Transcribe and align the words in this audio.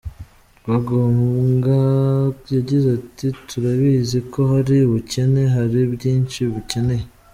Rwangombwa 0.61 1.77
yagize 2.55 2.87
ati 2.99 3.27
”Turabizi 3.47 4.17
ko 4.31 4.39
hari 4.51 4.75
ubukene, 4.87 5.41
hari 5.55 5.79
byinshi 5.93 6.39
mukeneye. 6.53 7.05